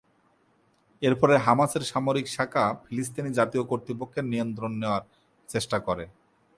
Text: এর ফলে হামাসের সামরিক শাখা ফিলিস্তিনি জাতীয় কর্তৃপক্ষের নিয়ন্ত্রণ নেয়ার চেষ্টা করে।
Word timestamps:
এর 1.01 1.13
ফলে 1.19 1.35
হামাসের 1.45 1.83
সামরিক 1.91 2.27
শাখা 2.27 2.63
ফিলিস্তিনি 2.83 3.29
জাতীয় 3.39 3.63
কর্তৃপক্ষের 3.63 4.25
নিয়ন্ত্রণ 4.31 4.71
নেয়ার 4.81 5.03
চেষ্টা 5.49 5.77
করে। 5.87 6.05